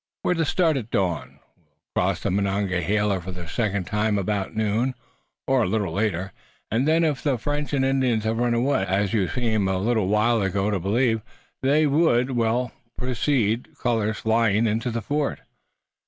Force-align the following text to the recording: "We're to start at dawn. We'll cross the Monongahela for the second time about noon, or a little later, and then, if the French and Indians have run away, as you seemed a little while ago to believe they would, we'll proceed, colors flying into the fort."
"We're 0.23 0.33
to 0.33 0.45
start 0.45 0.77
at 0.77 0.89
dawn. 0.89 1.37
We'll 1.55 1.67
cross 2.05 2.21
the 2.21 2.31
Monongahela 2.31 3.21
for 3.21 3.29
the 3.31 3.47
second 3.47 3.85
time 3.85 4.17
about 4.17 4.55
noon, 4.55 4.95
or 5.45 5.61
a 5.61 5.67
little 5.67 5.93
later, 5.93 6.33
and 6.71 6.87
then, 6.87 7.03
if 7.03 7.21
the 7.21 7.37
French 7.37 7.71
and 7.71 7.85
Indians 7.85 8.23
have 8.23 8.39
run 8.39 8.55
away, 8.55 8.83
as 8.83 9.13
you 9.13 9.27
seemed 9.27 9.69
a 9.69 9.77
little 9.77 10.07
while 10.07 10.41
ago 10.41 10.71
to 10.71 10.79
believe 10.79 11.21
they 11.61 11.85
would, 11.85 12.31
we'll 12.31 12.71
proceed, 12.97 13.77
colors 13.77 14.17
flying 14.17 14.65
into 14.65 14.89
the 14.89 15.03
fort." 15.03 15.41